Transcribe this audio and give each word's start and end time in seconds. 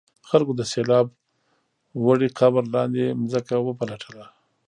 خلکو 0.29 0.53
د 0.55 0.61
سیلاب 0.71 1.07
وړي 2.05 2.29
قبر 2.39 2.63
لاندې 2.75 3.03
ځمکه 3.31 3.55
وپلټله. 3.67 4.25